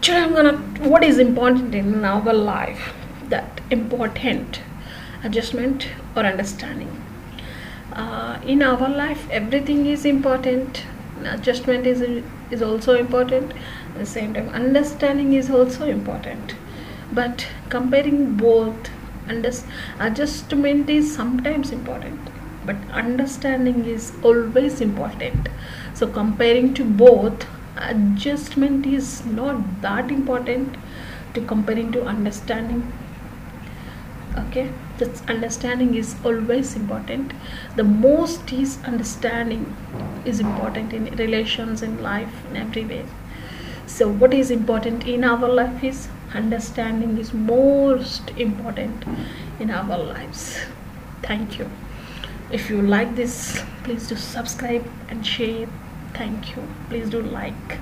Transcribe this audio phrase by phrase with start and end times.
[0.00, 0.56] today i'm gonna
[0.92, 2.92] what is important in our life
[3.28, 4.60] that important
[5.24, 6.90] adjustment or understanding?
[7.92, 10.84] Uh, in our life everything is important.
[11.24, 12.00] Adjustment is
[12.50, 13.52] is also important.
[13.92, 16.54] At the same time understanding is also important.
[17.12, 18.90] But comparing both
[19.28, 22.30] adjustment is sometimes important
[22.64, 25.48] but understanding is always important.
[25.94, 27.46] So comparing to both
[27.76, 30.76] adjustment is not that important
[31.34, 32.92] to comparing to understanding.
[34.36, 34.70] Okay?
[34.98, 37.32] This understanding is always important.
[37.76, 39.76] The most is understanding
[40.24, 43.04] is important in relations in life in every way.
[43.86, 49.04] So what is important in our life is understanding is most important
[49.58, 50.58] in our lives.
[51.22, 51.70] Thank you.
[52.52, 55.68] If you like this please do subscribe and share
[56.14, 56.62] thank you.
[56.88, 57.78] Please do like